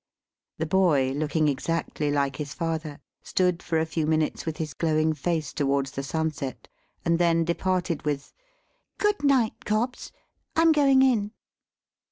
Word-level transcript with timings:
The 0.57 0.65
boy, 0.65 1.11
looking 1.11 1.47
exactly 1.47 2.09
like 2.09 2.37
his 2.37 2.55
father, 2.55 2.99
stood 3.21 3.61
for 3.61 3.77
a 3.77 3.85
few 3.85 4.07
minutes 4.07 4.47
with 4.47 4.57
his 4.57 4.73
glowing 4.73 5.13
face 5.13 5.53
towards 5.53 5.91
the 5.91 6.01
sunset, 6.01 6.67
and 7.05 7.19
then 7.19 7.45
departed 7.45 8.01
with, 8.03 8.33
"Good 8.97 9.23
night, 9.23 9.63
Cobbs. 9.63 10.11
I'm 10.55 10.71
going 10.71 11.03
in." 11.03 11.33